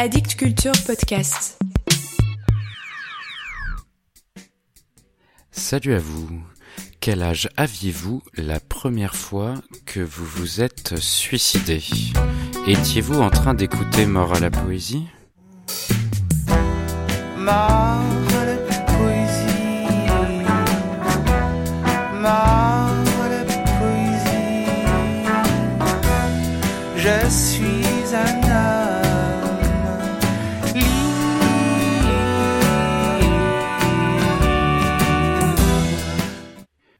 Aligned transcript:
Addict 0.00 0.36
Culture 0.36 0.70
Podcast. 0.86 1.58
Salut 5.50 5.94
à 5.94 5.98
vous. 5.98 6.40
Quel 7.00 7.20
âge 7.20 7.48
aviez-vous 7.56 8.22
la 8.36 8.60
première 8.60 9.16
fois 9.16 9.54
que 9.86 9.98
vous 9.98 10.24
vous 10.24 10.60
êtes 10.60 11.00
suicidé? 11.00 11.82
Étiez-vous 12.68 13.20
en 13.20 13.30
train 13.30 13.54
d'écouter 13.54 14.06
Mort 14.06 14.36
à 14.36 14.38
la 14.38 14.52
poésie? 14.52 15.08
Mort 17.36 17.50
à 17.50 18.44
la 18.44 18.56
poésie. 18.92 19.88
Mort 22.14 22.94
à 23.24 23.28
la 23.30 23.44
poésie. 23.78 24.66
Je 26.96 27.28
suis 27.28 28.14
un 28.14 28.42
homme 28.44 28.77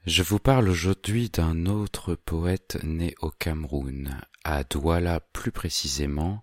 Je 0.08 0.22
vous 0.22 0.38
parle 0.38 0.70
aujourd'hui 0.70 1.28
d'un 1.28 1.66
autre 1.66 2.14
poète 2.14 2.78
né 2.82 3.14
au 3.20 3.30
Cameroun, 3.30 4.18
à 4.42 4.64
Douala 4.64 5.20
plus 5.20 5.52
précisément, 5.52 6.42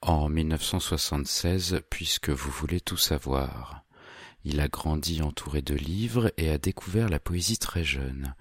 en 0.00 0.30
1976, 0.30 1.82
puisque 1.90 2.30
vous 2.30 2.50
voulez 2.50 2.80
tout 2.80 2.96
savoir. 2.96 3.84
Il 4.46 4.60
a 4.60 4.68
grandi 4.68 5.20
entouré 5.20 5.60
de 5.60 5.74
livres 5.74 6.32
et 6.38 6.48
a 6.48 6.56
découvert 6.56 7.10
la 7.10 7.18
poésie 7.18 7.58
très 7.58 7.84
jeune. 7.84 8.34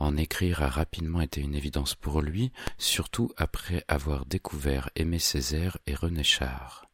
En 0.00 0.16
écrire 0.16 0.60
a 0.60 0.70
rapidement 0.70 1.20
été 1.20 1.40
une 1.40 1.54
évidence 1.54 1.94
pour 1.94 2.20
lui, 2.20 2.50
surtout 2.78 3.30
après 3.36 3.84
avoir 3.86 4.26
découvert 4.26 4.90
Aimé 4.96 5.20
Césaire 5.20 5.78
et 5.86 5.94
René 5.94 6.24
Char. 6.24 6.88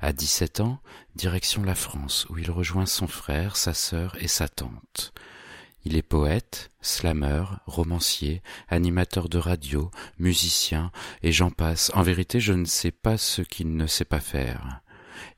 À 0.00 0.12
17 0.12 0.60
ans, 0.60 0.78
direction 1.14 1.62
la 1.62 1.74
France, 1.74 2.26
où 2.28 2.36
il 2.36 2.50
rejoint 2.50 2.84
son 2.84 3.06
frère, 3.06 3.56
sa 3.56 3.72
sœur 3.72 4.14
et 4.20 4.28
sa 4.28 4.46
tante. 4.46 5.14
Il 5.88 5.96
est 5.96 6.02
poète, 6.02 6.72
slameur, 6.80 7.60
romancier, 7.64 8.42
animateur 8.66 9.28
de 9.28 9.38
radio, 9.38 9.92
musicien, 10.18 10.90
et 11.22 11.30
j'en 11.30 11.52
passe. 11.52 11.92
En 11.94 12.02
vérité, 12.02 12.40
je 12.40 12.54
ne 12.54 12.64
sais 12.64 12.90
pas 12.90 13.16
ce 13.16 13.40
qu'il 13.40 13.76
ne 13.76 13.86
sait 13.86 14.04
pas 14.04 14.18
faire. 14.18 14.80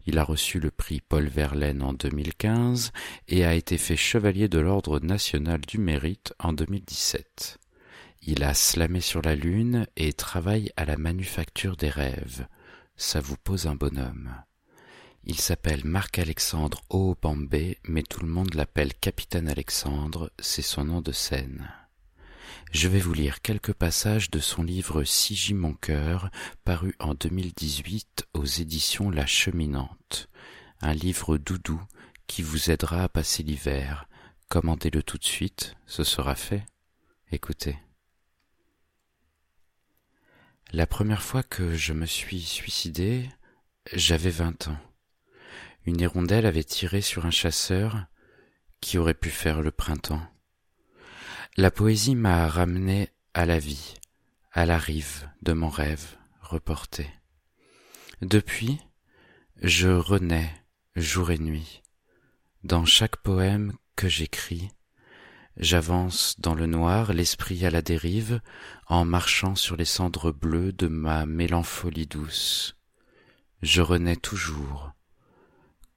Il 0.07 0.17
a 0.17 0.25
reçu 0.25 0.59
le 0.59 0.71
prix 0.71 1.03
Paul 1.07 1.27
Verlaine 1.27 1.83
en 1.83 1.93
2015 1.93 2.93
et 3.29 3.45
a 3.45 3.53
été 3.53 3.77
fait 3.77 3.99
chevalier 3.99 4.49
de 4.49 4.59
l'Ordre 4.59 5.01
national 5.01 5.61
du 5.61 5.77
mérite 5.77 6.33
en 6.39 6.55
2017. 6.55 7.59
Il 8.23 8.43
a 8.43 8.55
slamé 8.55 9.03
sur 9.03 9.21
la 9.21 9.35
lune 9.35 9.87
et 9.99 10.15
travaille 10.15 10.73
à 10.79 10.87
la 10.87 10.97
manufacture 10.97 11.77
des 11.77 11.91
rêves. 11.91 12.47
Ça 12.97 13.21
vous 13.21 13.37
pose 13.37 13.67
un 13.67 13.75
bonhomme. 13.75 14.33
Il 15.31 15.39
s'appelle 15.39 15.85
Marc-Alexandre 15.85 16.81
Oopambé, 16.89 17.79
mais 17.85 18.03
tout 18.03 18.21
le 18.21 18.29
monde 18.29 18.55
l'appelle 18.55 18.95
Capitaine 18.95 19.47
Alexandre, 19.47 20.33
c'est 20.39 20.63
son 20.63 20.87
nom 20.87 21.03
de 21.03 21.13
scène. 21.13 21.71
Je 22.73 22.89
vais 22.89 22.99
vous 22.99 23.13
lire 23.13 23.43
quelques 23.43 23.75
passages 23.75 24.31
de 24.31 24.41
son 24.41 24.63
livre 24.63 25.05
Sigis 25.05 25.53
mon 25.53 25.75
cœur, 25.75 26.31
paru 26.65 26.95
en 26.99 27.13
2018 27.13 28.27
aux 28.33 28.47
éditions 28.47 29.11
La 29.11 29.27
Cheminante. 29.27 30.31
Un 30.81 30.95
livre 30.95 31.37
doudou 31.37 31.79
qui 32.27 32.41
vous 32.41 32.71
aidera 32.71 33.03
à 33.03 33.09
passer 33.11 33.43
l'hiver. 33.43 34.09
Commandez-le 34.49 35.03
tout 35.03 35.19
de 35.19 35.25
suite, 35.25 35.75
ce 35.85 36.05
sera 36.05 36.37
fait. 36.37 36.65
Écoutez. 37.33 37.79
La 40.73 40.87
première 40.87 41.23
fois 41.23 41.43
que 41.43 41.77
je 41.77 41.93
me 41.93 42.07
suis 42.07 42.41
suicidé, 42.41 43.29
j'avais 43.93 44.31
vingt 44.31 44.69
ans. 44.69 44.79
Une 45.87 46.01
hirondelle 46.01 46.47
avait 46.47 46.65
tiré 46.65 47.01
sur 47.01 47.27
un 47.27 47.31
chasseur 47.31 48.07
qui 48.81 48.99
aurait 48.99 49.15
pu 49.15 49.31
faire 49.31 49.63
le 49.63 49.71
printemps. 49.71 50.27
La 51.57 51.71
poésie 51.71 52.15
m'a 52.15 52.47
ramené 52.47 53.09
à 53.35 53.47
la 53.47 53.59
vie, 53.59 53.95
à 54.53 54.67
la 54.67 54.79
rive 54.79 55.29
de 55.43 55.53
mon 55.53 55.69
rêve 55.69 56.17
reporté. 56.41 57.11
Depuis, 58.23 58.79
je 59.63 59.89
renais 59.89 60.51
jour 60.97 61.31
et 61.31 61.39
nuit. 61.39 61.83
Dans 62.65 62.85
chaque 62.85 63.17
poème 63.17 63.73
que 63.97 64.09
j'écris, 64.09 64.71
j'avance 65.57 66.39
dans 66.39 66.55
le 66.55 66.67
noir, 66.67 67.13
l'esprit 67.13 67.67
à 67.67 67.71
la 67.71 67.83
dérive, 67.83 68.41
en 68.87 69.05
marchant 69.05 69.55
sur 69.57 69.77
les 69.77 69.85
cendres 69.85 70.33
bleues 70.33 70.73
de 70.73 70.87
ma 70.87 71.27
mélancolie 71.27 72.07
douce. 72.07 72.77
Je 73.63 73.83
renais 73.83 74.17
toujours, 74.17 74.93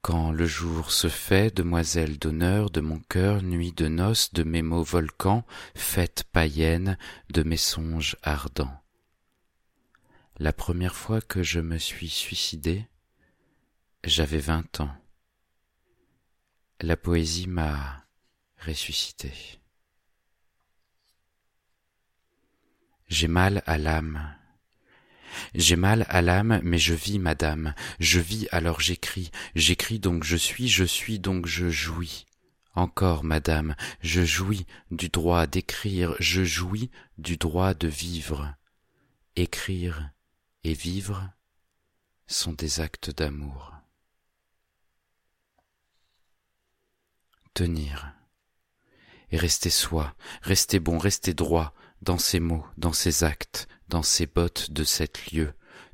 quand 0.02 0.32
le 0.32 0.46
jour 0.46 0.90
se 0.90 1.08
fait, 1.08 1.54
demoiselle 1.54 2.18
d'honneur 2.18 2.70
de 2.70 2.80
mon 2.80 2.98
cœur, 2.98 3.40
nuit 3.40 3.70
de 3.70 3.86
noces, 3.86 4.32
de 4.32 4.42
mes 4.42 4.62
mots 4.62 4.82
volcans, 4.82 5.46
fête 5.76 6.24
païenne 6.32 6.98
de 7.30 7.44
mes 7.44 7.56
songes 7.56 8.16
ardents. 8.22 8.82
La 10.38 10.52
première 10.52 10.96
fois 10.96 11.20
que 11.20 11.44
je 11.44 11.60
me 11.60 11.78
suis 11.78 12.08
suicidé, 12.08 12.88
j'avais 14.02 14.40
vingt 14.40 14.80
ans. 14.80 14.90
La 16.80 16.96
poésie 16.96 17.46
m'a 17.46 18.04
ressuscité. 18.66 19.32
J'ai 23.06 23.28
mal 23.28 23.62
à 23.66 23.78
l'âme, 23.78 24.34
j'ai 25.54 25.76
mal 25.76 26.06
à 26.08 26.22
l'âme, 26.22 26.60
mais 26.62 26.78
je 26.78 26.94
vis, 26.94 27.18
madame, 27.18 27.74
je 28.00 28.20
vis, 28.20 28.48
alors 28.52 28.80
j'écris, 28.80 29.30
j'écris 29.54 29.98
donc 29.98 30.24
je 30.24 30.36
suis, 30.36 30.68
je 30.68 30.84
suis 30.84 31.18
donc 31.18 31.46
je 31.46 31.68
jouis. 31.68 32.26
Encore, 32.74 33.22
madame, 33.22 33.76
je 34.00 34.24
jouis 34.24 34.66
du 34.90 35.10
droit 35.10 35.46
d'écrire, 35.46 36.14
je 36.20 36.42
jouis 36.42 36.90
du 37.18 37.36
droit 37.36 37.74
de 37.74 37.88
vivre. 37.88 38.54
Écrire 39.36 40.10
et 40.64 40.72
vivre 40.72 41.30
sont 42.26 42.52
des 42.52 42.80
actes 42.80 43.10
d'amour. 43.10 43.72
Tenir 47.52 48.14
et 49.30 49.36
rester 49.36 49.70
soi, 49.70 50.14
rester 50.42 50.78
bon, 50.78 50.98
rester 50.98 51.34
droit 51.34 51.74
dans 52.00 52.18
ses 52.18 52.40
mots, 52.40 52.66
dans 52.76 52.92
ses 52.92 53.24
actes, 53.24 53.68
dans 53.92 54.02
ses 54.02 54.24
bottes 54.24 54.70
de 54.70 54.84
sept 54.84 55.30
lieux, 55.32 55.52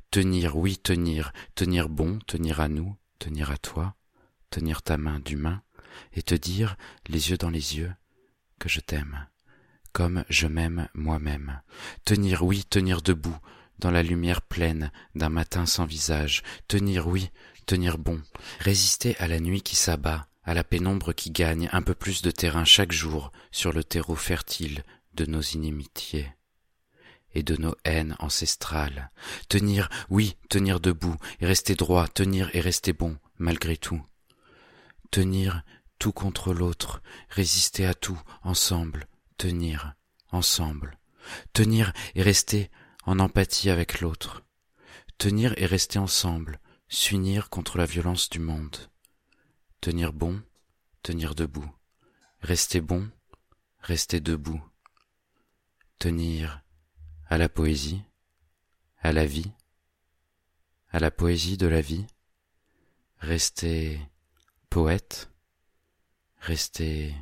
tenir, 0.09 0.55
oui, 0.55 0.77
tenir, 0.77 1.33
tenir 1.53 1.89
bon, 1.89 2.17
tenir 2.27 2.61
à 2.61 2.69
nous, 2.69 2.95
tenir 3.19 3.51
à 3.51 3.57
toi, 3.57 3.93
tenir 4.49 4.81
ta 4.81 4.97
main 4.97 5.19
d'humain, 5.19 5.61
et 6.13 6.23
te 6.23 6.33
dire, 6.33 6.77
les 7.09 7.29
yeux 7.29 7.35
dans 7.35 7.49
les 7.49 7.75
yeux, 7.75 7.91
que 8.57 8.69
je 8.69 8.79
t'aime, 8.79 9.27
comme 9.91 10.23
je 10.29 10.47
m'aime 10.47 10.87
moi-même. 10.93 11.61
Tenir, 12.05 12.43
oui, 12.43 12.63
tenir 12.63 13.01
debout, 13.01 13.37
dans 13.79 13.91
la 13.91 14.01
lumière 14.01 14.43
pleine 14.43 14.93
d'un 15.15 15.27
matin 15.27 15.65
sans 15.65 15.85
visage. 15.85 16.41
Tenir, 16.69 17.05
oui, 17.05 17.31
tenir 17.65 17.97
bon, 17.97 18.21
résister 18.61 19.17
à 19.17 19.27
la 19.27 19.41
nuit 19.41 19.61
qui 19.61 19.75
s'abat, 19.75 20.29
à 20.43 20.53
la 20.53 20.63
pénombre 20.63 21.11
qui 21.11 21.31
gagne 21.31 21.67
un 21.73 21.81
peu 21.81 21.95
plus 21.95 22.21
de 22.21 22.31
terrain 22.31 22.63
chaque 22.63 22.93
jour 22.93 23.33
sur 23.51 23.73
le 23.73 23.83
terreau 23.83 24.15
fertile 24.15 24.85
de 25.15 25.25
nos 25.25 25.41
inimitiés 25.41 26.29
et 27.33 27.43
de 27.43 27.55
nos 27.55 27.75
haines 27.85 28.15
ancestrales. 28.19 29.11
Tenir, 29.47 29.89
oui, 30.09 30.37
tenir 30.49 30.79
debout, 30.79 31.15
et 31.39 31.45
rester 31.45 31.75
droit, 31.75 32.07
tenir 32.07 32.49
et 32.55 32.61
rester 32.61 32.93
bon, 32.93 33.17
malgré 33.37 33.77
tout. 33.77 34.01
Tenir 35.11 35.63
tout 35.99 36.11
contre 36.13 36.53
l'autre, 36.53 37.01
résister 37.29 37.85
à 37.85 37.93
tout, 37.93 38.19
ensemble, 38.43 39.07
tenir, 39.37 39.93
ensemble. 40.31 40.97
Tenir 41.53 41.93
et 42.15 42.23
rester 42.23 42.71
en 43.05 43.19
empathie 43.19 43.69
avec 43.69 43.99
l'autre. 43.99 44.43
Tenir 45.17 45.53
et 45.57 45.65
rester 45.65 45.99
ensemble, 45.99 46.59
s'unir 46.87 47.49
contre 47.49 47.77
la 47.77 47.85
violence 47.85 48.29
du 48.29 48.39
monde. 48.39 48.77
Tenir 49.81 50.13
bon, 50.13 50.41
tenir 51.03 51.35
debout. 51.35 51.69
Rester 52.41 52.79
bon, 52.79 53.09
rester 53.81 54.21
debout. 54.21 54.61
Tenir 55.99 56.61
à 57.29 57.37
la 57.37 57.47
poésie, 57.47 58.01
à 59.01 59.13
la 59.13 59.25
vie, 59.25 59.51
à 60.89 60.99
la 60.99 61.11
poésie 61.11 61.57
de 61.57 61.67
la 61.67 61.79
vie, 61.79 62.07
rester 63.19 63.99
poète, 64.71 65.29
rester 66.39 67.15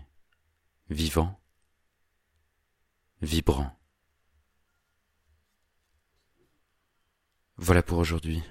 vivant, 0.89 1.37
vibrant. 3.21 3.77
Voilà 7.57 7.83
pour 7.83 7.97
aujourd'hui. 7.97 8.41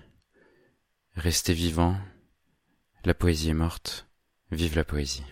Restez 1.14 1.54
vivant, 1.54 1.96
la 3.04 3.14
poésie 3.14 3.48
est 3.48 3.54
morte, 3.54 4.06
vive 4.50 4.76
la 4.76 4.84
poésie. 4.84 5.24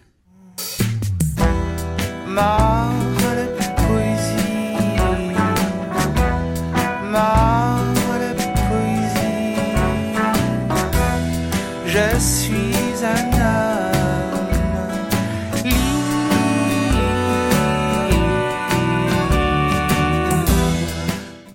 and 13.03 13.35
I. 13.35 13.94